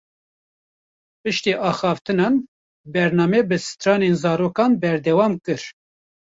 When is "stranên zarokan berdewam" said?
3.67-5.33